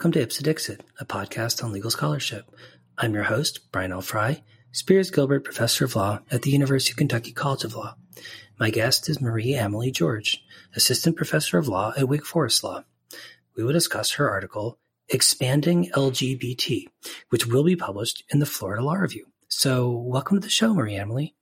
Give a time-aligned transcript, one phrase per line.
[0.00, 2.50] Welcome to Ipse Dixit, a podcast on legal scholarship.
[2.96, 4.00] I'm your host, Brian L.
[4.00, 4.42] Frye,
[4.72, 7.96] Spears Gilbert Professor of Law at the University of Kentucky College of Law.
[8.58, 10.42] My guest is Marie Amelie George,
[10.74, 12.84] Assistant Professor of Law at Wake Forest Law.
[13.54, 14.78] We will discuss her article,
[15.10, 16.86] Expanding LGBT,
[17.28, 19.26] which will be published in the Florida Law Review.
[19.48, 21.34] So, welcome to the show, Marie Amelie.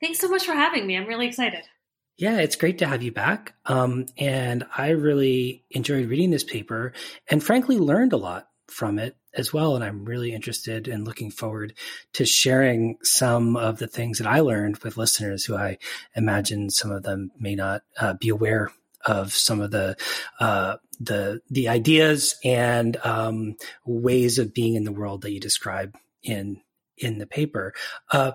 [0.00, 0.96] Thanks so much for having me.
[0.96, 1.64] I'm really excited.
[2.18, 3.54] Yeah, it's great to have you back.
[3.66, 6.92] Um, and I really enjoyed reading this paper
[7.30, 9.74] and frankly learned a lot from it as well.
[9.74, 11.74] And I'm really interested and looking forward
[12.14, 15.76] to sharing some of the things that I learned with listeners who I
[16.14, 18.72] imagine some of them may not uh, be aware
[19.04, 19.96] of some of the
[20.40, 25.96] uh, the the ideas and um, ways of being in the world that you describe
[26.22, 26.60] in
[26.96, 27.74] in the paper.
[28.10, 28.32] Uh,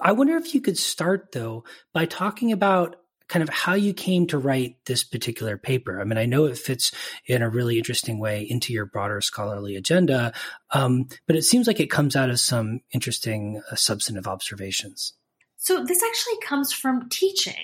[0.00, 2.96] I wonder if you could start though by talking about
[3.28, 6.00] kind of how you came to write this particular paper.
[6.00, 6.92] I mean, I know it fits
[7.26, 10.34] in a really interesting way into your broader scholarly agenda,
[10.70, 15.14] um, but it seems like it comes out of some interesting uh, substantive observations.
[15.56, 17.54] So this actually comes from teaching.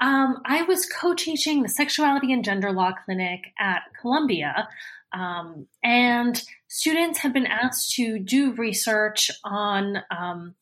[0.00, 4.68] Um, I was co-teaching the sexuality and gender law clinic at Columbia,
[5.12, 10.54] um, and students had been asked to do research on um,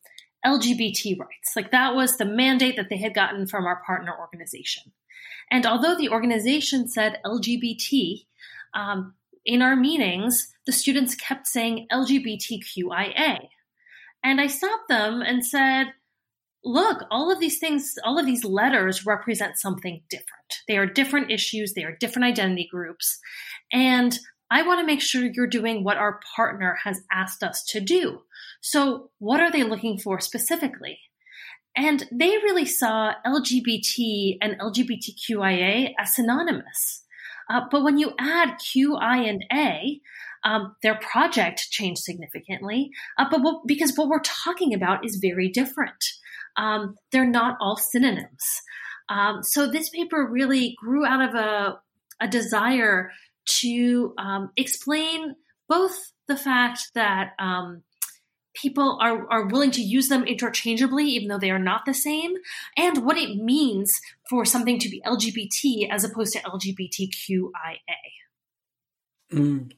[0.45, 1.53] LGBT rights.
[1.57, 4.93] Like that was the mandate that they had gotten from our partner organization.
[5.51, 8.25] And although the organization said LGBT,
[8.75, 9.15] um,
[9.45, 13.49] in our meetings, the students kept saying LGBTQIA.
[14.23, 15.95] And I stopped them and said,
[16.65, 20.63] look, all of these things, all of these letters represent something different.
[20.67, 23.19] They are different issues, they are different identity groups.
[23.73, 24.19] And
[24.51, 28.23] I want to make sure you're doing what our partner has asked us to do.
[28.61, 30.99] So, what are they looking for specifically?
[31.77, 37.05] And they really saw LGBT and LGBTQIA as synonymous.
[37.51, 40.01] Uh, but when you add QI and A,
[40.45, 42.91] um, their project changed significantly.
[43.17, 46.05] Uh, but what, because what we're talking about is very different,
[46.57, 48.45] um, they're not all synonyms.
[49.09, 51.79] Um, so this paper really grew out of a,
[52.21, 53.11] a desire
[53.61, 55.35] to um, explain
[55.69, 55.97] both
[56.27, 57.83] the fact that um,
[58.61, 62.35] people are, are willing to use them interchangeably, even though they are not the same,
[62.77, 67.79] and what it means for something to be LGBT as opposed to LGBTQIA.
[69.33, 69.73] Mm.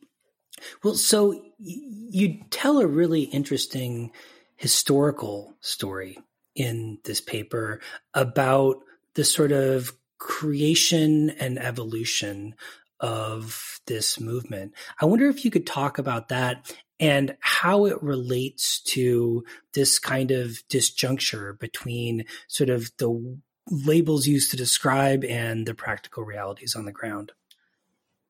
[0.83, 4.13] Well, so you tell a really interesting
[4.57, 6.19] historical story
[6.55, 7.81] in this paper
[8.15, 8.77] about
[9.15, 12.55] the sort of creation and evolution
[13.01, 14.75] of this movement.
[15.01, 20.31] I wonder if you could talk about that and how it relates to this kind
[20.31, 23.39] of disjuncture between sort of the
[23.71, 27.33] labels used to describe and the practical realities on the ground.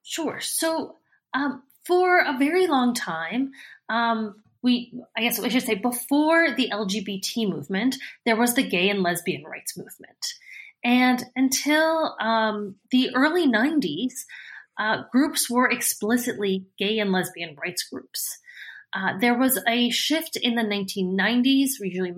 [0.02, 0.40] Sure.
[0.40, 0.96] So,
[1.34, 3.52] um, for a very long time,
[3.88, 8.90] um, we, I guess I should say, before the LGBT movement, there was the gay
[8.90, 10.34] and lesbian rights movement.
[10.84, 14.12] And until um, the early 90s,
[14.78, 18.38] uh, groups were explicitly gay and lesbian rights groups.
[18.94, 22.14] Uh, there was a shift in the 1990s, usually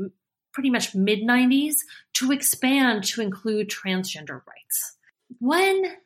[0.53, 1.77] pretty much mid 90s,
[2.15, 4.97] to expand to include transgender rights.
[5.39, 5.97] When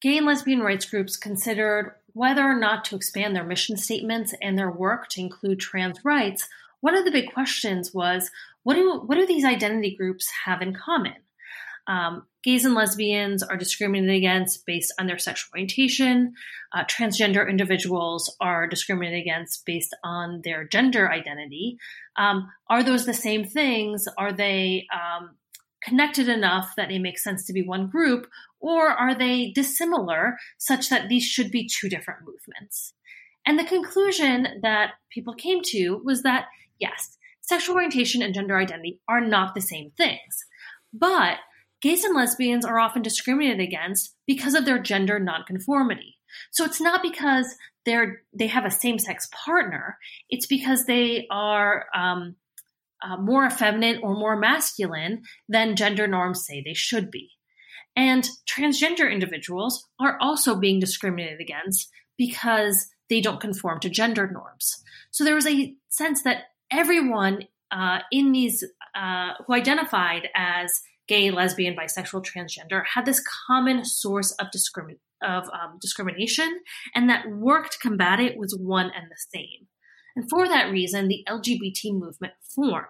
[0.00, 4.58] gay and lesbian rights groups considered whether or not to expand their mission statements and
[4.58, 6.48] their work to include trans rights,
[6.80, 8.30] one of the big questions was
[8.62, 11.16] what do, what do these identity groups have in common?
[11.86, 16.34] Um, gays and lesbians are discriminated against based on their sexual orientation.
[16.72, 21.78] Uh, transgender individuals are discriminated against based on their gender identity.
[22.16, 24.06] Um, are those the same things?
[24.18, 25.36] Are they um,
[25.82, 28.26] connected enough that it makes sense to be one group?
[28.60, 32.92] Or are they dissimilar such that these should be two different movements?
[33.46, 36.46] And the conclusion that people came to was that
[36.78, 40.44] yes, sexual orientation and gender identity are not the same things.
[40.92, 41.38] But
[41.84, 46.16] gays and lesbians are often discriminated against because of their gender nonconformity.
[46.50, 47.46] So it's not because
[47.84, 49.98] they're they have a same sex partner.
[50.30, 52.36] It's because they are um,
[53.02, 57.28] uh, more effeminate or more masculine than gender norms say they should be.
[57.94, 64.82] And transgender individuals are also being discriminated against because they don't conform to gender norms.
[65.10, 68.64] So there was a sense that everyone uh, in these
[68.94, 74.48] uh, who identified as gay, lesbian, bisexual, transgender, had this common source of,
[75.22, 76.60] of um, discrimination,
[76.94, 79.68] and that work to combat it was one and the same.
[80.16, 82.88] And for that reason, the LGBT movement formed.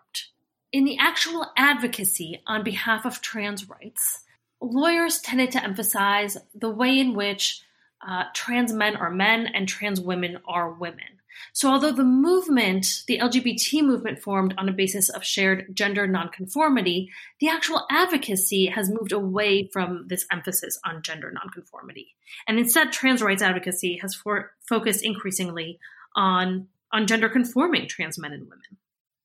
[0.72, 4.25] In the actual advocacy on behalf of trans rights,
[4.60, 7.62] lawyers tended to emphasize the way in which
[8.06, 11.21] uh, trans men are men and trans women are women.
[11.53, 17.11] So, although the movement, the LGBT movement, formed on a basis of shared gender nonconformity,
[17.41, 22.15] the actual advocacy has moved away from this emphasis on gender nonconformity.
[22.47, 25.79] And instead, trans rights advocacy has for, focused increasingly
[26.15, 28.79] on, on gender conforming trans men and women.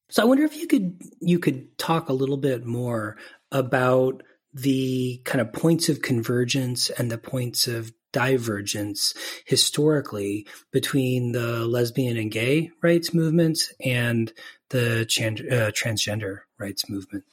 [0.10, 3.18] So, I wonder if you could you could talk a little bit more
[3.52, 4.24] about
[4.54, 9.14] the kind of points of convergence and the points of divergence
[9.46, 14.34] historically between the lesbian and gay rights movements and
[14.70, 17.24] the uh, transgender rights movement.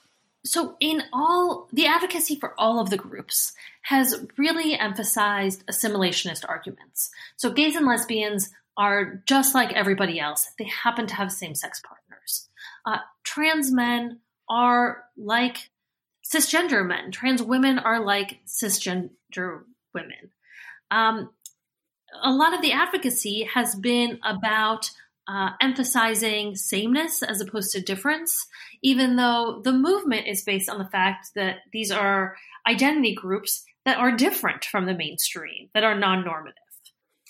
[0.44, 3.52] So, in all, the advocacy for all of the groups
[3.82, 7.10] has really emphasized assimilationist arguments.
[7.36, 11.80] So, gays and lesbians are just like everybody else, they happen to have same sex
[11.80, 12.48] partners.
[12.84, 15.70] Uh, trans men are like
[16.24, 17.10] cisgender men.
[17.10, 19.62] Trans women are like cisgender
[19.94, 20.30] women.
[20.90, 21.30] Um,
[22.22, 24.90] a lot of the advocacy has been about
[25.28, 28.46] uh, emphasizing sameness as opposed to difference,
[28.82, 32.36] even though the movement is based on the fact that these are
[32.66, 36.54] identity groups that are different from the mainstream, that are non normative.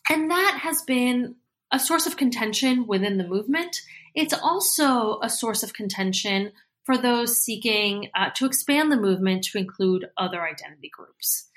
[0.09, 1.37] And that has been
[1.73, 3.77] a source of contention within the movement.
[4.15, 6.53] It's also a source of contention
[6.85, 11.49] for those seeking uh, to expand the movement to include other identity groups.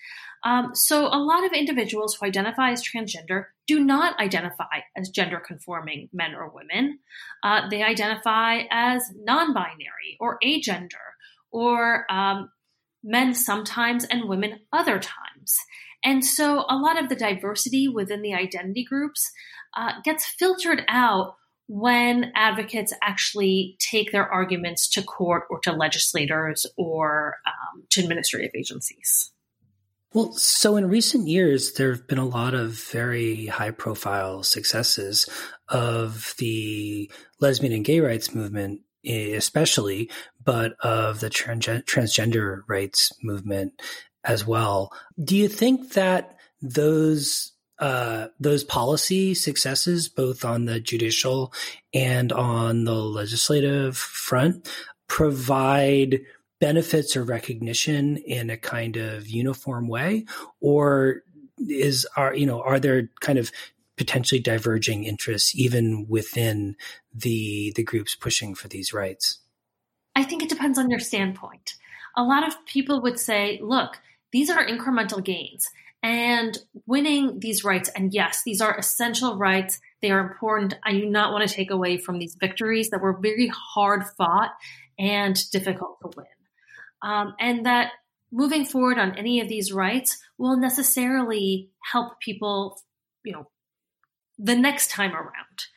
[0.45, 5.41] Um, so, a lot of individuals who identify as transgender do not identify as gender
[5.45, 7.00] conforming men or women.
[7.44, 10.94] Uh, they identify as non binary or agender
[11.51, 12.50] or um,
[13.03, 15.57] men sometimes and women other times.
[16.03, 19.30] And so, a lot of the diversity within the identity groups
[19.75, 21.36] uh, gets filtered out
[21.68, 28.51] when advocates actually take their arguments to court or to legislators or um, to administrative
[28.56, 29.31] agencies.
[30.12, 35.30] Well, so in recent years, there have been a lot of very high profile successes
[35.68, 40.10] of the lesbian and gay rights movement, especially,
[40.44, 43.80] but of the transgender rights movement
[44.24, 44.92] as well.
[45.24, 51.54] Do you think that those uh, those policy successes, both on the judicial
[51.94, 54.70] and on the legislative front,
[55.08, 56.22] provide
[56.60, 60.26] benefits or recognition in a kind of uniform way,
[60.60, 61.24] or
[61.68, 63.52] is are you know are there kind of
[63.98, 66.76] potentially diverging interests even within
[67.14, 69.40] the the groups pushing for these rights?
[70.16, 71.76] I think it depends on your standpoint.
[72.16, 74.00] A lot of people would say, look,
[74.32, 75.70] these are incremental gains
[76.02, 77.90] and winning these rights.
[77.96, 79.80] And yes, these are essential rights.
[80.02, 80.76] They are important.
[80.84, 84.52] I do not want to take away from these victories that were very hard fought
[84.98, 86.26] and difficult to win.
[87.01, 87.92] Um, and that
[88.31, 92.80] moving forward on any of these rights will necessarily help people,
[93.24, 93.50] you know,
[94.38, 95.68] the next time around.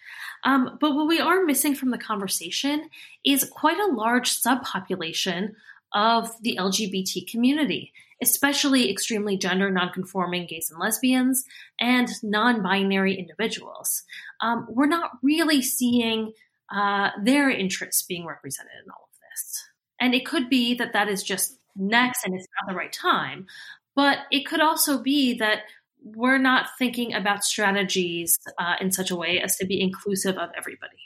[0.44, 2.88] Um, but what we are missing from the conversation
[3.24, 5.52] is quite a large subpopulation
[5.94, 7.92] of the LGBT community
[8.22, 11.44] especially extremely gender nonconforming gays and lesbians
[11.80, 14.04] and non binary individuals.
[14.40, 16.32] Um, we're not really seeing
[16.74, 19.64] uh, their interests being represented in all of this.
[20.02, 23.46] And it could be that that is just next and it's not the right time.
[23.94, 25.60] But it could also be that
[26.02, 30.50] we're not thinking about strategies uh, in such a way as to be inclusive of
[30.56, 30.96] everybody.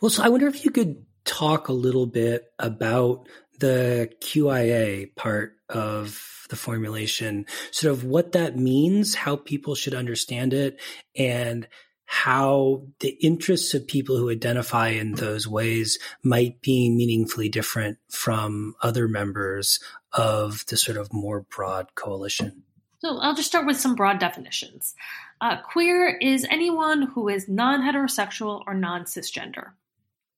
[0.00, 5.54] Well, so I wonder if you could talk a little bit about the QIA part
[5.68, 10.80] of the formulation, sort of what that means, how people should understand it,
[11.16, 11.66] and
[12.06, 18.74] how the interests of people who identify in those ways might be meaningfully different from
[18.80, 19.80] other members
[20.12, 22.62] of the sort of more broad coalition.
[23.00, 24.94] So I'll just start with some broad definitions.
[25.40, 29.72] Uh, queer is anyone who is non heterosexual or non cisgender.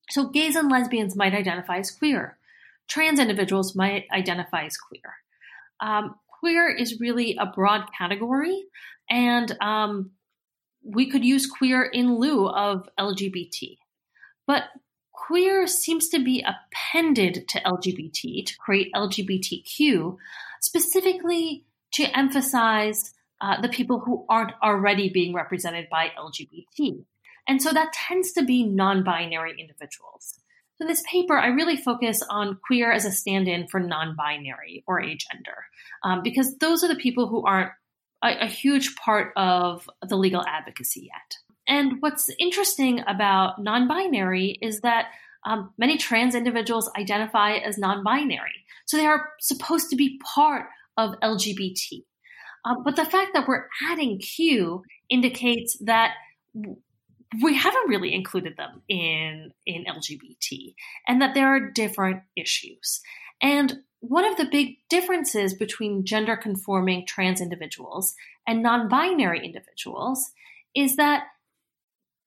[0.09, 2.37] So gays and lesbians might identify as queer.
[2.87, 5.13] Trans individuals might identify as queer.
[5.79, 8.65] Um, queer is really a broad category,
[9.09, 10.11] and um,
[10.93, 13.77] we could use queer in lieu of LGBT.
[14.47, 14.63] But
[15.13, 20.17] queer seems to be appended to LGBT to create LGBTQ,
[20.61, 27.03] specifically to emphasize uh, the people who aren't already being represented by LGBT.
[27.47, 30.39] And so that tends to be non binary individuals.
[30.77, 34.83] So, this paper, I really focus on queer as a stand in for non binary
[34.87, 35.65] or agender,
[36.03, 37.71] um, because those are the people who aren't
[38.23, 41.37] a, a huge part of the legal advocacy yet.
[41.67, 45.11] And what's interesting about non binary is that
[45.45, 48.65] um, many trans individuals identify as non binary.
[48.85, 50.65] So they are supposed to be part
[50.97, 52.03] of LGBT.
[52.65, 56.13] Uh, but the fact that we're adding Q indicates that
[57.43, 60.73] we haven't really included them in in LGBT
[61.07, 63.01] and that there are different issues.
[63.41, 68.15] And one of the big differences between gender conforming trans individuals
[68.47, 70.31] and non-binary individuals
[70.75, 71.23] is that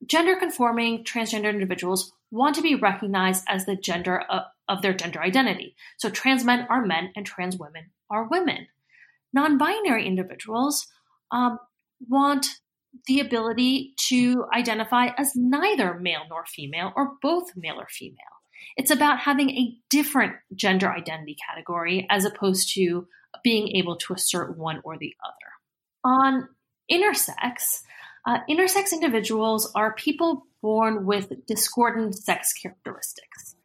[0.06, 5.20] gender conforming transgender individuals want to be recognized as the gender of, of their gender
[5.20, 5.76] identity.
[5.96, 8.68] So trans men are men and trans women are women.
[9.32, 10.86] Non-binary individuals
[11.30, 11.58] um,
[12.08, 12.46] want
[13.06, 18.18] the ability to identify as neither male nor female or both male or female.
[18.76, 23.06] It's about having a different gender identity category as opposed to
[23.42, 25.34] being able to assert one or the other.
[26.04, 26.48] On
[26.90, 27.80] intersex,
[28.26, 33.56] uh, intersex individuals are people born with discordant sex characteristics.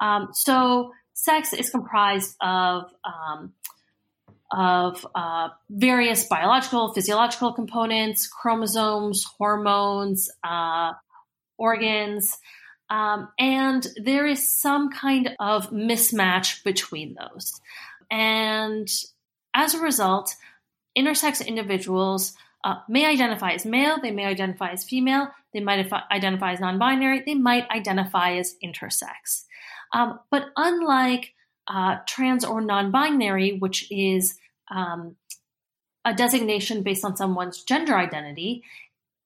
[0.00, 3.54] Um, so, sex is comprised of um,
[4.52, 10.92] of uh, various biological, physiological components, chromosomes, hormones, uh,
[11.56, 12.36] organs,
[12.92, 17.58] um, and there is some kind of mismatch between those.
[18.10, 18.86] And
[19.54, 20.36] as a result,
[20.96, 22.34] intersex individuals
[22.64, 26.78] uh, may identify as male, they may identify as female, they might identify as non
[26.78, 29.44] binary, they might identify as intersex.
[29.94, 31.32] Um, but unlike
[31.66, 34.36] uh, trans or non binary, which is
[34.70, 35.16] um,
[36.04, 38.64] a designation based on someone's gender identity,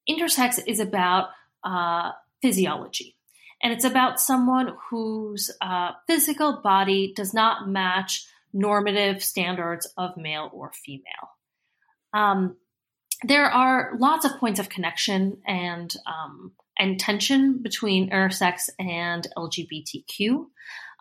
[0.09, 1.31] intersex is about
[1.65, 3.16] uh, physiology.
[3.63, 10.51] And it's about someone whose uh, physical body does not match normative standards of male
[10.53, 11.03] or female.
[12.13, 12.57] Um,
[13.23, 20.47] there are lots of points of connection and um, and tension between intersex and LGBTQ.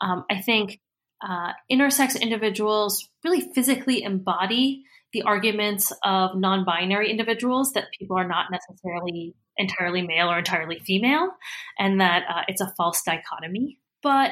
[0.01, 0.79] Um, I think
[1.21, 8.47] uh, intersex individuals really physically embody the arguments of non-binary individuals that people are not
[8.51, 11.31] necessarily entirely male or entirely female,
[11.79, 13.79] and that uh, it's a false dichotomy.
[14.01, 14.31] But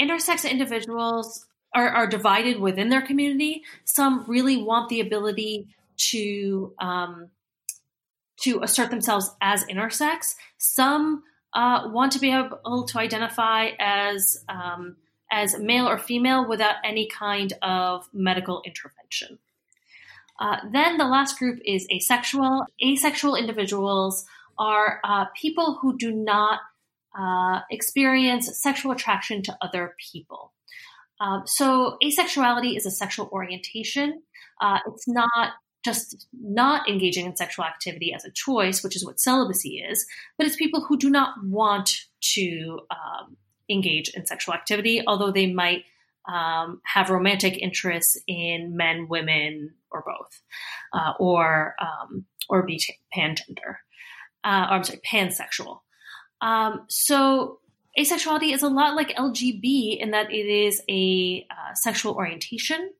[0.00, 3.62] intersex individuals are, are divided within their community.
[3.84, 5.68] Some really want the ability
[6.10, 7.30] to um,
[8.42, 10.34] to assert themselves as intersex.
[10.58, 11.22] Some
[11.52, 14.96] uh, want to be able to identify as um,
[15.30, 19.38] as male or female without any kind of medical intervention.
[20.40, 22.64] Uh, then the last group is asexual.
[22.82, 24.24] Asexual individuals
[24.60, 26.60] are uh, people who do not
[27.18, 30.52] uh, experience sexual attraction to other people.
[31.20, 34.22] Um, so asexuality is a sexual orientation.
[34.60, 35.52] Uh, it's not
[35.84, 40.46] just not engaging in sexual activity as a choice, which is what celibacy is, but
[40.46, 41.90] it's people who do not want
[42.20, 43.36] to um,
[43.70, 45.84] engage in sexual activity, although they might
[46.28, 50.42] um, have romantic interests in men, women, or both,
[50.92, 52.82] uh, or um, or be
[53.16, 53.76] pangender,
[54.44, 55.80] uh, or I'm sorry, pansexual.
[56.40, 57.58] Um, so
[57.98, 62.90] asexuality is a lot like LGB in that it is a uh, sexual orientation,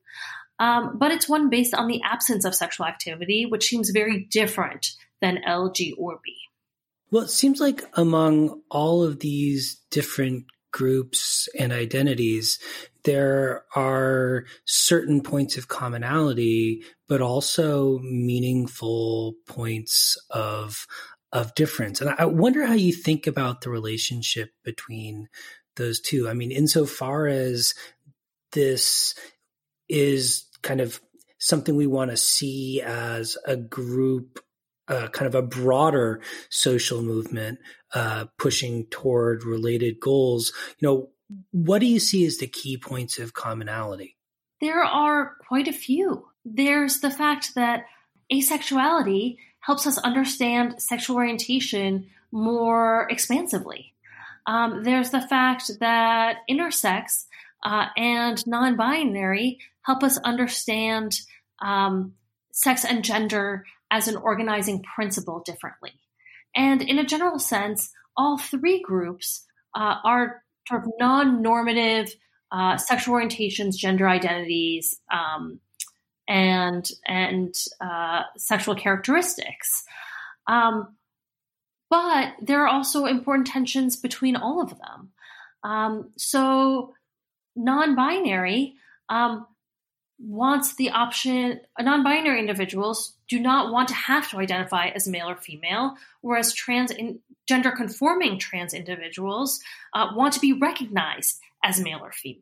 [0.59, 4.91] um, but it's one based on the absence of sexual activity, which seems very different
[5.21, 6.35] than LG or B.
[7.09, 12.59] Well, it seems like among all of these different groups and identities,
[13.03, 20.85] there are certain points of commonality, but also meaningful points of
[21.31, 22.01] of difference.
[22.01, 25.29] And I wonder how you think about the relationship between
[25.75, 26.27] those two.
[26.27, 27.73] I mean, insofar as
[28.51, 29.15] this
[29.87, 30.99] is kind of
[31.39, 34.39] something we want to see as a group
[34.87, 37.59] uh, kind of a broader social movement
[37.93, 40.51] uh, pushing toward related goals.
[40.79, 41.09] You know,
[41.51, 44.17] what do you see as the key points of commonality?
[44.59, 46.27] There are quite a few.
[46.43, 47.85] There's the fact that
[48.31, 53.93] asexuality helps us understand sexual orientation more expansively.
[54.45, 57.25] Um, there's the fact that intersex
[57.63, 61.19] uh, and non binary help us understand
[61.61, 62.13] um,
[62.51, 65.91] sex and gender as an organizing principle differently.
[66.55, 72.13] And in a general sense, all three groups uh, are sort of non normative
[72.51, 75.59] uh, sexual orientations, gender identities, um,
[76.27, 79.83] and, and uh, sexual characteristics.
[80.47, 80.95] Um,
[81.89, 85.11] but there are also important tensions between all of them.
[85.63, 86.93] Um, so,
[87.55, 88.75] non binary
[89.09, 89.45] um,
[90.17, 95.29] wants the option, non binary individuals do not want to have to identify as male
[95.29, 99.59] or female, whereas trans in, gender conforming trans individuals
[99.93, 102.41] uh, want to be recognized as male or female.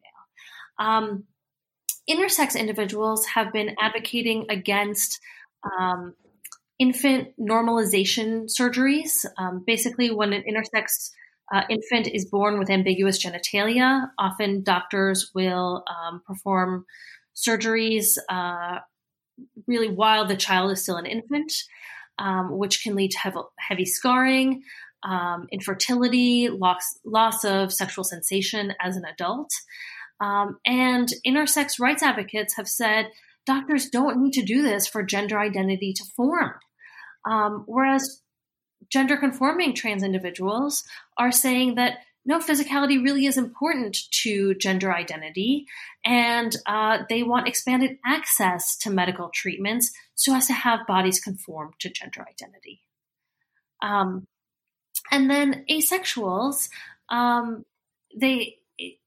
[0.77, 1.23] Um,
[2.09, 5.19] intersex individuals have been advocating against
[5.79, 6.15] um,
[6.79, 9.25] infant normalization surgeries.
[9.37, 11.11] Um, basically, when an intersex
[11.53, 16.85] uh, infant is born with ambiguous genitalia, often doctors will um, perform
[17.35, 18.79] surgeries uh,
[19.67, 21.51] really while the child is still an infant,
[22.17, 24.61] um, which can lead to heavy, heavy scarring,
[25.03, 29.49] um, infertility, loss, loss of sexual sensation as an adult.
[30.21, 33.11] Um, and intersex rights advocates have said
[33.45, 36.53] doctors don't need to do this for gender identity to form.
[37.25, 38.21] Um, whereas
[38.91, 40.83] gender conforming trans individuals
[41.17, 45.65] are saying that no, physicality really is important to gender identity,
[46.05, 51.71] and uh, they want expanded access to medical treatments so as to have bodies conform
[51.79, 52.81] to gender identity.
[53.81, 54.27] Um,
[55.11, 56.69] and then asexuals,
[57.09, 57.65] um,
[58.15, 58.57] they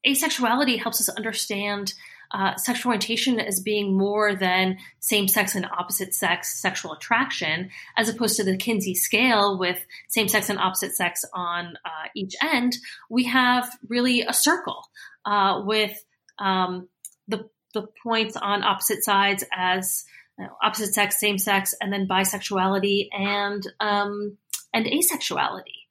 [0.06, 1.94] asexuality helps us understand
[2.32, 8.08] uh, sexual orientation as being more than same sex and opposite sex sexual attraction, as
[8.08, 12.76] opposed to the Kinsey scale with same sex and opposite sex on uh, each end.
[13.10, 14.82] We have really a circle
[15.26, 15.92] uh, with
[16.38, 16.88] um,
[17.28, 20.04] the the points on opposite sides as
[20.38, 24.38] you know, opposite sex, same sex, and then bisexuality and um,
[24.72, 25.82] and asexuality.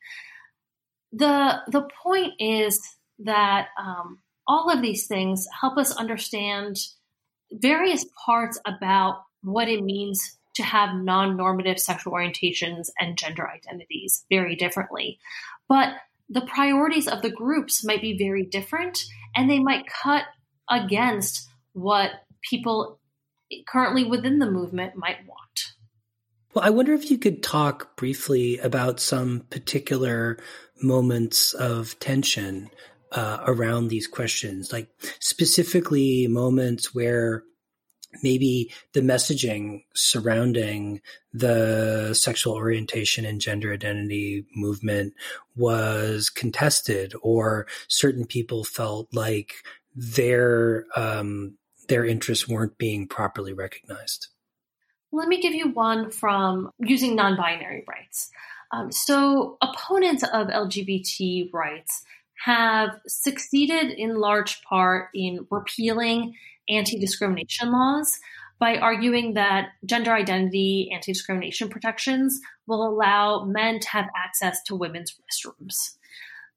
[1.12, 2.80] The the point is
[3.24, 6.78] that um, all of these things help us understand
[7.52, 14.26] various parts about what it means to have non normative sexual orientations and gender identities
[14.30, 15.20] very differently.
[15.68, 15.94] But
[16.30, 19.04] the priorities of the groups might be very different
[19.36, 20.24] and they might cut
[20.70, 22.12] against what
[22.50, 23.00] people
[23.68, 25.38] currently within the movement might want.
[26.54, 30.38] Well, I wonder if you could talk briefly about some particular
[30.82, 32.70] moments of tension
[33.12, 37.44] uh, around these questions, like specifically moments where
[38.24, 41.02] maybe the messaging surrounding
[41.34, 45.14] the sexual orientation and gender identity movement
[45.56, 49.54] was contested, or certain people felt like
[49.96, 54.28] their um, their interests weren't being properly recognized.
[55.12, 58.30] Let me give you one from using non-binary rights.
[58.72, 62.04] Um, so, opponents of LGBT rights
[62.44, 66.36] have succeeded in large part in repealing
[66.70, 68.20] anti discrimination laws
[68.60, 74.76] by arguing that gender identity anti discrimination protections will allow men to have access to
[74.76, 75.98] women's restrooms.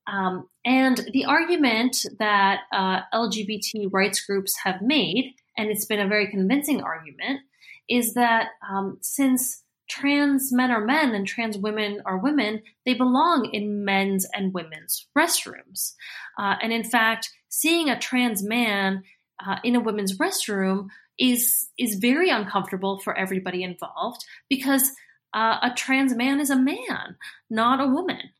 [0.07, 6.09] Um, and the argument that uh, LGBT rights groups have made, and it's been a
[6.09, 7.41] very convincing argument,
[7.89, 13.51] is that um, since trans men are men and trans women are women, they belong
[13.53, 15.95] in men's and women's restrooms.
[16.39, 19.03] Uh, and in fact, seeing a trans man
[19.45, 24.91] uh, in a women's restroom is is very uncomfortable for everybody involved because
[25.35, 27.17] uh, a trans man is a man,
[27.51, 28.31] not a woman.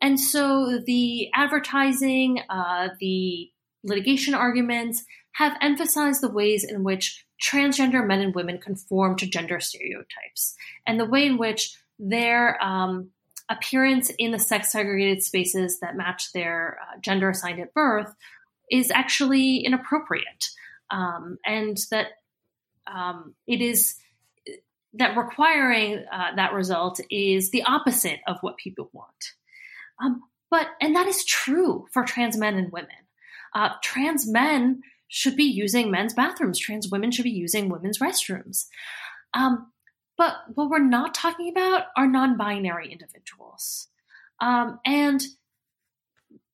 [0.00, 3.50] And so the advertising, uh, the
[3.84, 9.58] litigation arguments have emphasized the ways in which transgender men and women conform to gender
[9.60, 10.54] stereotypes
[10.86, 13.10] and the way in which their um,
[13.48, 18.14] appearance in the sex segregated spaces that match their uh, gender assigned at birth
[18.70, 20.48] is actually inappropriate.
[20.90, 22.06] Um, and that
[22.86, 23.96] um, it is
[24.94, 29.32] that requiring uh, that result is the opposite of what people want.
[30.02, 32.90] Um, but and that is true for trans men and women
[33.54, 36.58] uh, trans men should be using men's bathrooms.
[36.58, 38.66] Trans women should be using women's restrooms.
[39.34, 39.72] Um,
[40.16, 43.88] but what we're not talking about are non binary individuals.
[44.40, 45.22] Um, and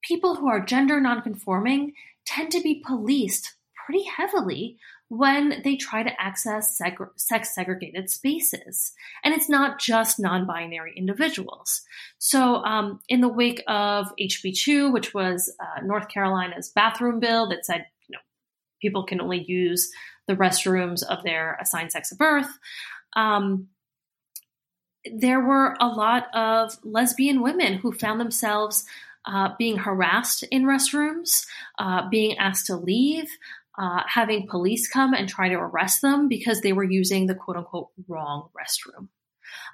[0.03, 1.93] people who are gender nonconforming
[2.27, 3.55] tend to be policed
[3.87, 8.93] pretty heavily when they try to access seg- sex segregated spaces.
[9.25, 11.83] And it's not just non binary individuals.
[12.19, 17.65] So, um, in the wake of HB2, which was uh, North Carolina's bathroom bill that
[17.65, 18.21] said you know,
[18.81, 19.91] people can only use
[20.27, 22.59] the restrooms of their assigned sex of birth.
[23.17, 23.69] Um,
[25.11, 28.85] there were a lot of lesbian women who found themselves
[29.25, 31.47] uh, being harassed in restrooms,
[31.79, 33.29] uh, being asked to leave,
[33.79, 37.57] uh, having police come and try to arrest them because they were using the quote
[37.57, 39.09] unquote wrong restroom.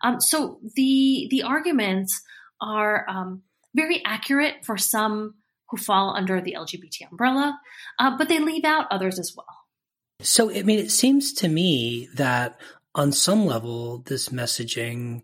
[0.03, 2.23] Um, so the the arguments
[2.61, 3.43] are um,
[3.75, 5.35] very accurate for some
[5.71, 7.59] who fall under the LGBT umbrella,
[7.99, 9.47] uh, but they leave out others as well.
[10.21, 12.61] So, I mean, it seems to me that
[12.95, 15.23] on some level, this messaging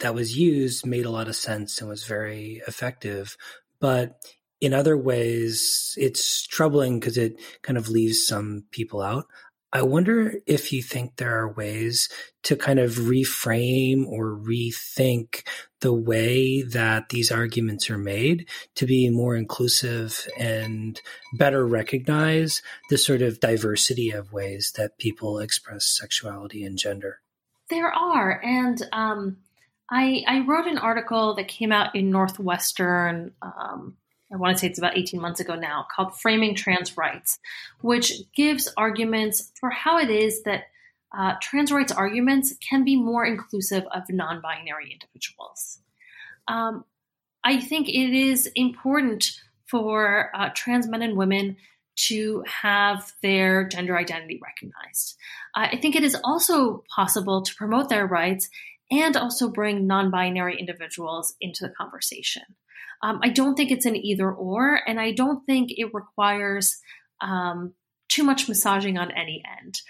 [0.00, 3.36] that was used made a lot of sense and was very effective.
[3.78, 4.20] But
[4.62, 9.26] in other ways, it's troubling because it kind of leaves some people out.
[9.72, 12.08] I wonder if you think there are ways
[12.44, 15.44] to kind of reframe or rethink
[15.80, 21.00] the way that these arguments are made to be more inclusive and
[21.34, 27.20] better recognize the sort of diversity of ways that people express sexuality and gender.
[27.68, 28.40] There are.
[28.44, 29.38] And um,
[29.90, 33.96] I, I, wrote an article that came out in Northwestern um,
[34.32, 37.38] I want to say it's about 18 months ago now, called Framing Trans Rights,
[37.80, 40.64] which gives arguments for how it is that
[41.16, 45.78] uh, trans rights arguments can be more inclusive of non binary individuals.
[46.48, 46.84] Um,
[47.44, 49.32] I think it is important
[49.66, 51.56] for uh, trans men and women
[51.94, 55.16] to have their gender identity recognized.
[55.54, 58.48] Uh, I think it is also possible to promote their rights
[58.90, 62.42] and also bring non binary individuals into the conversation.
[63.02, 66.78] Um, I don't think it's an either or, and I don't think it requires
[67.20, 67.74] um,
[68.08, 69.80] too much massaging on any end.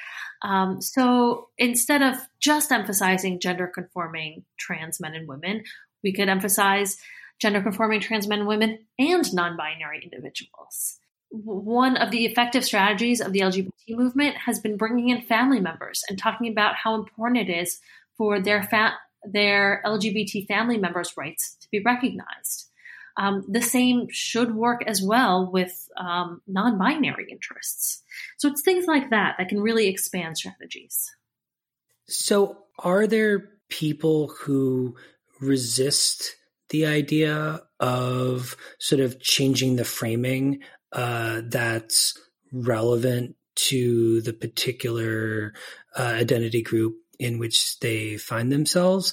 [0.42, 5.64] Um, so instead of just emphasizing gender conforming trans men and women,
[6.02, 6.96] we could emphasize
[7.40, 10.98] gender conforming trans men and women and non binary individuals.
[11.31, 16.02] One of the effective strategies of the LGBT movement has been bringing in family members
[16.09, 17.81] and talking about how important it is
[18.18, 22.70] for their fa- their LGBT family members' rights to be recognized.
[23.16, 28.03] Um, the same should work as well with um, non binary interests.
[28.38, 31.11] So it's things like that that can really expand strategies.
[32.09, 34.96] So, are there people who
[35.40, 36.37] resist
[36.70, 40.61] the idea of sort of changing the framing
[40.92, 42.18] uh, that's
[42.53, 45.53] relevant to the particular
[45.98, 49.12] uh, identity group in which they find themselves?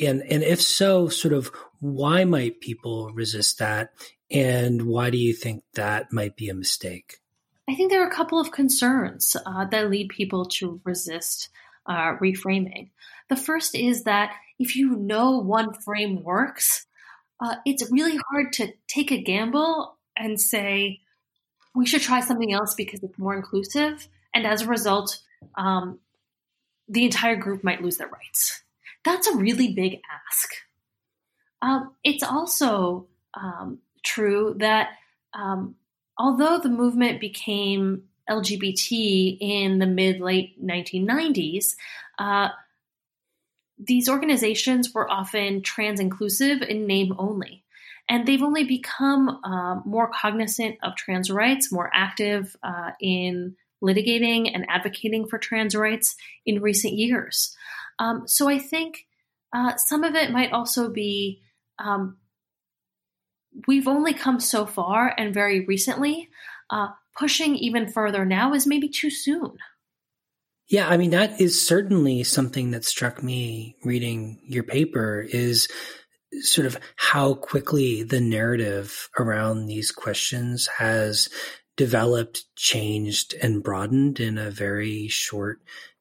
[0.00, 1.50] And and if so, sort of
[1.80, 3.92] why might people resist that?
[4.30, 7.18] And why do you think that might be a mistake?
[7.68, 11.48] I think there are a couple of concerns uh, that lead people to resist
[11.86, 12.90] uh, reframing.
[13.28, 16.86] The first is that if you know one frame works,
[17.40, 21.00] uh, it's really hard to take a gamble and say,
[21.74, 24.06] we should try something else because it's more inclusive.
[24.34, 25.18] And as a result,
[25.56, 26.00] um,
[26.88, 28.62] the entire group might lose their rights.
[29.04, 30.50] That's a really big ask.
[31.62, 34.90] Um, it's also um, true that
[35.34, 35.76] um,
[36.18, 41.74] although the movement became LGBT in the mid late 1990s,
[42.18, 42.48] uh,
[43.78, 47.64] these organizations were often trans inclusive in name only.
[48.08, 54.50] And they've only become uh, more cognizant of trans rights, more active uh, in litigating
[54.52, 57.56] and advocating for trans rights in recent years.
[58.00, 59.06] Um, so I think
[59.54, 61.42] uh, some of it might also be
[61.78, 62.16] um,
[63.68, 66.28] we've only come so far and very recently.
[66.70, 69.56] Uh, pushing even further now is maybe too soon.
[70.68, 75.68] Yeah, I mean that is certainly something that struck me reading your paper is
[76.42, 81.28] sort of how quickly the narrative around these questions has
[81.76, 85.60] developed, changed, and broadened in a very short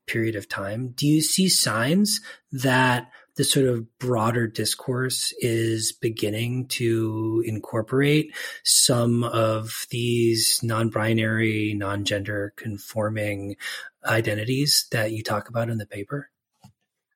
[0.09, 0.89] period of time.
[0.89, 9.23] Do you see signs that the sort of broader discourse is beginning to incorporate some
[9.23, 13.55] of these non-binary, non-gender conforming
[14.03, 16.29] identities that you talk about in the paper?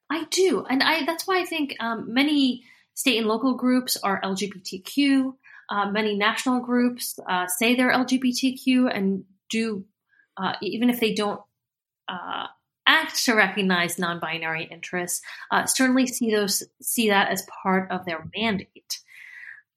[0.09, 4.21] I do, and I that's why I think um, many state and local groups are
[4.21, 5.33] LGBTQ.
[5.69, 9.85] Uh, many national groups uh, say they're LGBTQ and do,
[10.37, 11.41] uh, even if they don't
[12.07, 12.47] uh,
[12.85, 18.27] act to recognize non-binary interests, uh, certainly see those see that as part of their
[18.35, 18.99] mandate.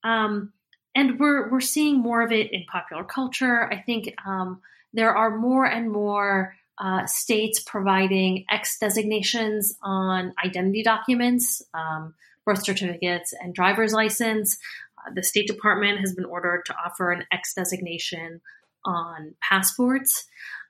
[0.03, 0.53] Um,
[0.95, 3.73] and we're we're seeing more of it in popular culture.
[3.73, 4.61] I think um,
[4.93, 12.15] there are more and more uh, states providing X designations on identity documents, um,
[12.45, 14.59] birth certificates, and driver's license.
[14.99, 18.41] Uh, the State Department has been ordered to offer an X designation
[18.85, 20.27] on passports.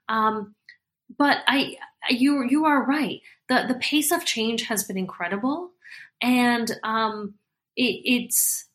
[0.09, 0.55] Um,
[1.15, 1.77] but I,
[2.09, 3.21] you, you are right.
[3.49, 5.71] the The pace of change has been incredible,
[6.21, 7.35] and um,
[7.75, 8.65] it, it's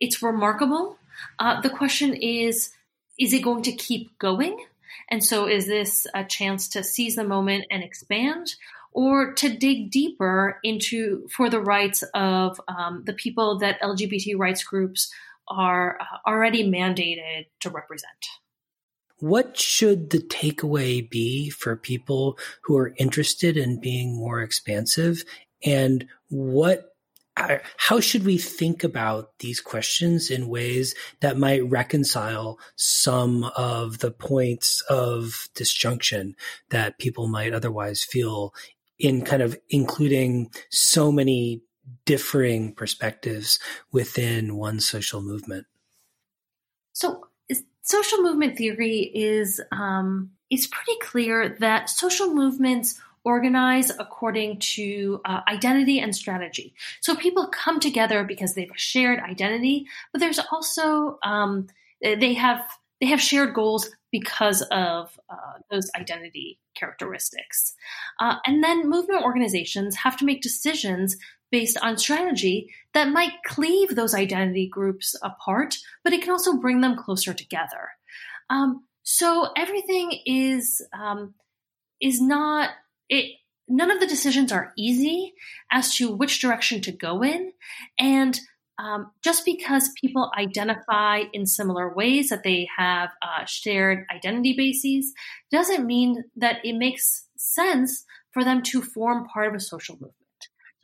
[0.00, 0.98] it's remarkable.
[1.38, 2.72] Uh, the question is,
[3.18, 4.64] is it going to keep going?
[5.10, 8.54] And so, is this a chance to seize the moment and expand,
[8.92, 14.64] or to dig deeper into for the rights of um, the people that LGBT rights
[14.64, 15.12] groups
[15.48, 18.10] are uh, already mandated to represent?
[19.24, 25.24] What should the takeaway be for people who are interested in being more expansive?
[25.64, 26.90] And what
[27.38, 34.00] uh, how should we think about these questions in ways that might reconcile some of
[34.00, 36.36] the points of disjunction
[36.68, 38.52] that people might otherwise feel
[38.98, 41.62] in kind of including so many
[42.04, 43.58] differing perspectives
[43.90, 45.66] within one social movement?
[46.92, 47.26] So,
[47.84, 50.30] social movement theory is um,
[50.70, 56.74] pretty clear that social movements organize according to uh, identity and strategy.
[57.00, 61.68] So people come together because they have a shared identity, but there's also um,
[62.02, 62.62] they have
[63.00, 67.74] they have shared goals because of uh, those identity characteristics.
[68.20, 71.16] Uh, and then movement organizations have to make decisions
[71.50, 76.80] based on strategy that might cleave those identity groups apart, but it can also bring
[76.80, 77.90] them closer together.
[78.50, 81.34] Um, so everything is um,
[82.00, 82.70] is not
[83.08, 83.32] it
[83.68, 85.34] none of the decisions are easy
[85.70, 87.52] as to which direction to go in.
[87.98, 88.38] And
[88.78, 95.12] um, just because people identify in similar ways that they have uh, shared identity bases
[95.50, 100.14] doesn't mean that it makes sense for them to form part of a social movement.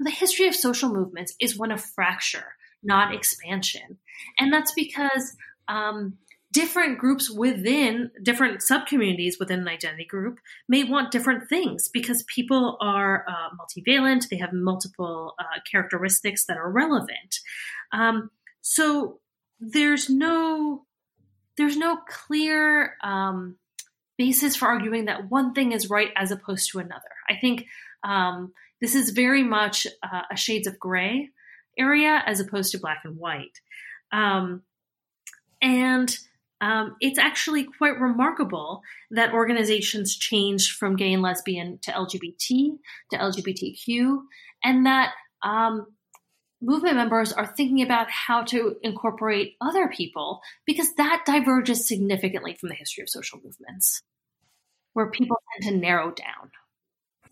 [0.00, 3.98] The history of social movements is one of fracture, not expansion.
[4.38, 5.36] And that's because
[5.68, 6.18] um,
[6.52, 12.76] different groups within different subcommunities within an identity group may want different things because people
[12.80, 17.38] are uh, multivalent they have multiple uh, characteristics that are relevant.
[17.92, 18.30] Um,
[18.62, 19.20] so
[19.60, 20.86] there's no
[21.56, 23.56] there's no clear um,
[24.16, 27.00] basis for arguing that one thing is right as opposed to another.
[27.28, 27.66] I think
[28.02, 31.30] um, this is very much uh, a shades of gray
[31.78, 33.60] area as opposed to black and white
[34.12, 34.62] um,
[35.62, 36.16] and
[36.60, 42.78] um, it's actually quite remarkable that organizations changed from gay and lesbian to LGBT
[43.10, 44.22] to LGBTQ,
[44.62, 45.12] and that
[45.42, 45.86] um,
[46.60, 52.68] movement members are thinking about how to incorporate other people because that diverges significantly from
[52.68, 54.02] the history of social movements,
[54.92, 56.50] where people tend to narrow down.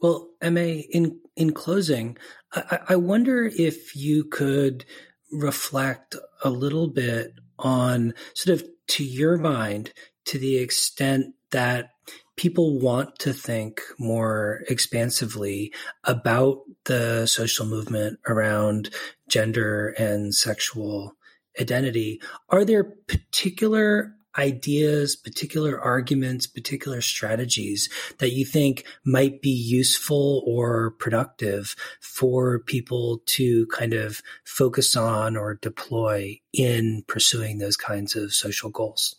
[0.01, 2.19] Well, Ma, in in closing,
[2.53, 4.85] I, I wonder if you could
[5.31, 9.93] reflect a little bit on sort of to your mind,
[10.27, 11.91] to the extent that
[12.37, 15.73] people want to think more expansively
[16.05, 18.91] about the social movement around
[19.29, 21.15] gender and sexual
[21.61, 30.43] identity, are there particular ideas, particular arguments, particular strategies that you think might be useful
[30.47, 38.17] or productive for people to kind of focus on or deploy in pursuing those kinds
[38.17, 39.17] of social goals?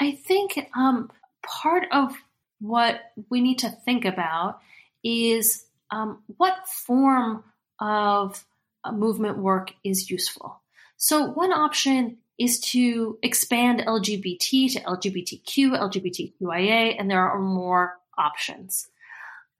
[0.00, 1.10] I think um,
[1.44, 2.14] part of
[2.60, 4.60] what we need to think about
[5.02, 7.42] is um, what form
[7.80, 8.44] of
[8.92, 10.62] movement work is useful.
[10.96, 18.88] So, one option is to expand LGBT to LGBTQ, LGBTQIA, and there are more options.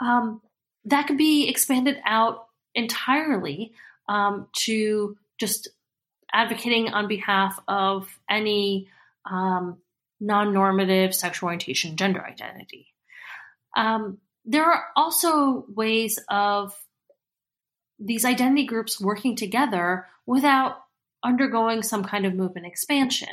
[0.00, 0.40] Um,
[0.86, 3.74] that could be expanded out entirely
[4.08, 5.68] um, to just
[6.32, 8.88] advocating on behalf of any
[9.30, 9.76] um,
[10.18, 12.86] non normative sexual orientation, gender identity.
[13.76, 16.74] Um, there are also ways of
[17.98, 20.78] these identity groups working together without
[21.24, 23.28] undergoing some kind of movement expansion.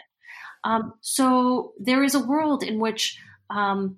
[0.64, 3.20] Um, so there is a world in which
[3.50, 3.98] um,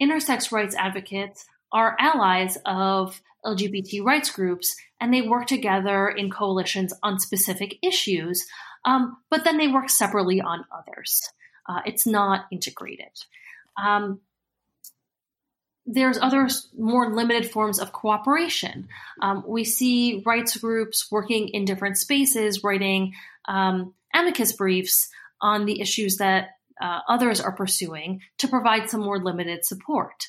[0.00, 6.92] intersex rights advocates are allies of LGBT rights groups and they work together in coalitions
[7.02, 8.46] on specific issues,
[8.84, 11.20] um, but then they work separately on others.
[11.68, 13.12] Uh, it's not integrated.
[15.86, 18.88] There's other more limited forms of cooperation.
[19.20, 23.12] Um, we see rights groups working in different spaces, writing
[23.46, 25.10] um, amicus briefs
[25.42, 30.26] on the issues that uh, others are pursuing to provide some more limited support.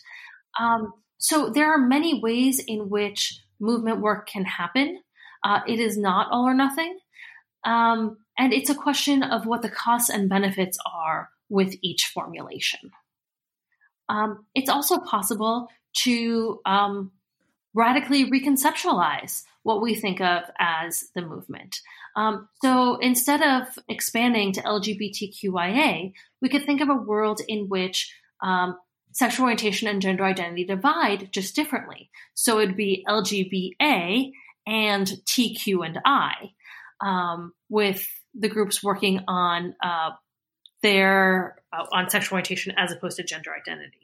[0.60, 5.00] Um, so there are many ways in which movement work can happen.
[5.44, 6.98] Uh, it is not all or nothing.
[7.63, 12.91] Um, and it's a question of what the costs and benefits are with each formulation.
[14.10, 15.68] Um, it's also possible
[16.04, 17.12] to um,
[17.74, 21.82] radically reconceptualize what we think of as the movement.
[22.15, 28.13] Um, so instead of expanding to LGBTQIA, we could think of a world in which
[28.41, 28.78] um,
[29.12, 32.10] sexual orientation and gender identity divide just differently.
[32.34, 34.32] So it'd be LGBA
[34.68, 36.52] and TQ and I,
[37.02, 40.12] um, with the groups working on uh,
[40.86, 43.98] their uh, on sexual orientation as opposed to gender identity.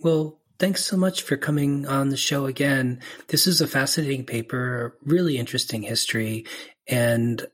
[0.00, 3.00] Well, thanks so much for coming on the show again.
[3.26, 6.46] This is a fascinating paper, really interesting history,
[6.86, 7.44] and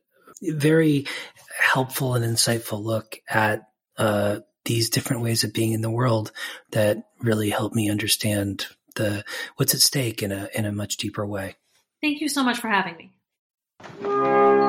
[0.43, 1.07] very
[1.59, 3.63] helpful and insightful look at
[3.97, 6.31] uh, these different ways of being in the world
[6.73, 9.25] that really help me understand the
[9.57, 11.55] what's at stake in a in a much deeper way.
[12.03, 14.60] Thank you so much for having me.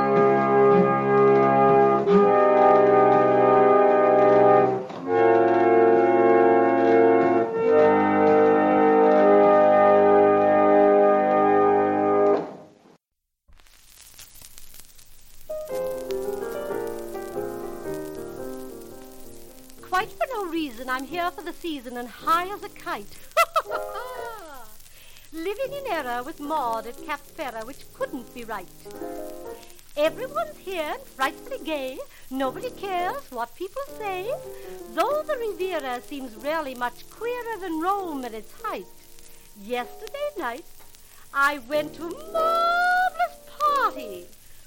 [20.92, 23.18] I'm here for the season and high as a kite.
[25.34, 28.68] Living in error with Maud at Cap Ferrat, which couldn't be right.
[29.96, 31.98] Everyone's here and frightfully gay.
[32.30, 34.34] Nobody cares what people say.
[34.94, 38.88] Though the Riviera seems rarely much queerer than Rome at its height.
[39.64, 40.66] Yesterday night,
[41.34, 44.26] I went to a marvelous party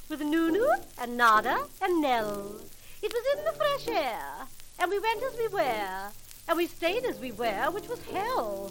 [0.09, 0.67] with Nunu
[0.99, 2.57] and Nada and Nell.
[3.03, 4.44] It was in the fresh air,
[4.85, 6.11] and we went as we were,
[6.47, 8.71] and we stayed as we were, which was hell.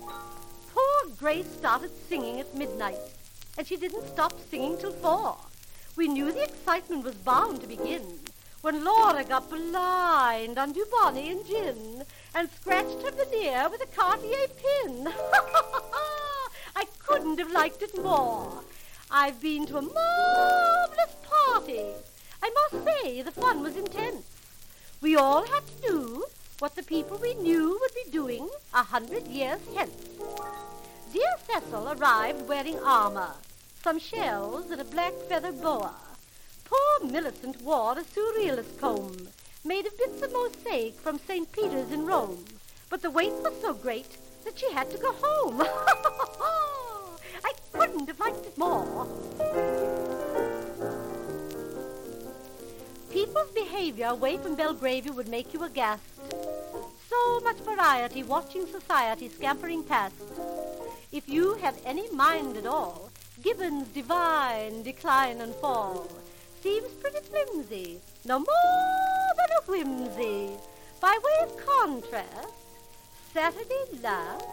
[0.71, 2.99] Poor Grace started singing at midnight,
[3.57, 5.35] and she didn't stop singing till four.
[5.95, 8.19] We knew the excitement was bound to begin
[8.61, 12.03] when Laura got blind on Dubonnet and gin
[12.35, 15.07] and scratched her veneer with a Cartier pin.
[16.75, 18.61] I couldn't have liked it more.
[19.09, 21.85] I've been to a marvelous party.
[22.43, 24.32] I must say the fun was intense.
[25.03, 26.23] We all had to do
[26.59, 29.91] what the people we knew would be doing a hundred years hence.
[31.11, 33.31] Dear Cecil arrived wearing armor,
[33.83, 35.93] some shells and a black feather boa.
[36.63, 39.27] Poor Millicent wore a surrealist comb,
[39.65, 41.51] made of bits of mosaic from St.
[41.51, 42.45] Peter's in Rome.
[42.89, 45.61] But the weight was so great that she had to go home.
[47.43, 49.05] I couldn't have liked it more.
[53.23, 56.03] People's behavior away from Belgravia would make you aghast.
[57.09, 60.15] So much variety watching society scampering past.
[61.09, 66.05] If you have any mind at all, Gibbon's divine decline and fall
[66.61, 70.57] seems pretty flimsy, no more than a whimsy.
[70.99, 72.49] By way of contrast,
[73.33, 74.43] Saturday last,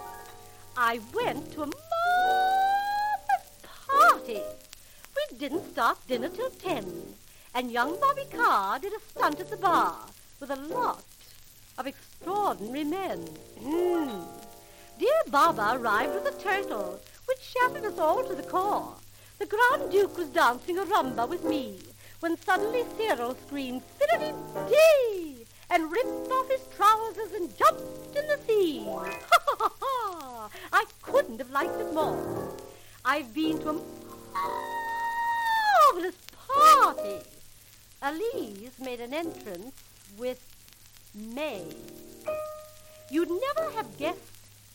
[0.76, 4.42] I went to a marvelous party.
[5.16, 7.16] We didn't start dinner till ten
[7.54, 9.96] and young Bobby Carr did a stunt at the bar
[10.38, 11.02] with a lot
[11.78, 13.28] of extraordinary men.
[13.62, 14.26] Mm.
[14.98, 18.94] Dear Baba arrived with a turtle, which shattered us all to the core.
[19.38, 21.78] The Grand Duke was dancing a rumba with me,
[22.20, 25.46] when suddenly Cyril screamed, Fiddly-dee!
[25.70, 28.84] and ripped off his trousers and jumped in the sea.
[28.84, 30.50] Ha ha ha!
[30.72, 32.52] I couldn't have liked it more.
[33.04, 33.80] I've been to a
[35.94, 37.20] marvelous party
[38.02, 39.74] Elise made an entrance
[40.16, 40.40] with
[41.14, 41.66] May.
[43.10, 44.18] You'd never have guessed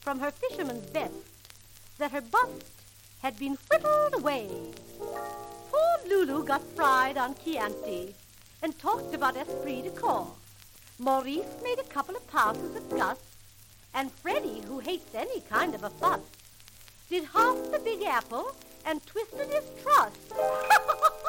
[0.01, 1.13] from her fisherman's vest
[1.97, 2.65] that her bust
[3.23, 4.47] had been whittled away.
[4.99, 8.13] Poor Lulu got fried on Chianti
[8.61, 10.31] and talked about esprit de corps.
[10.99, 13.17] Maurice made a couple of passes at Gus,
[13.95, 16.21] and Freddie, who hates any kind of a fuss,
[17.09, 20.13] did half the big apple and twisted his truss.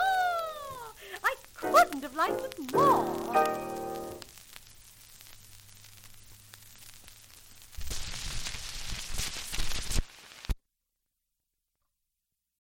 [1.57, 3.86] couldn't have liked it more.